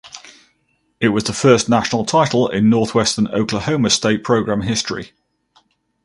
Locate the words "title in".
2.07-2.71